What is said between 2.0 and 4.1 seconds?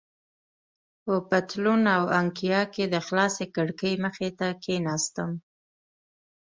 انګیا کې د خلاصې کړکۍ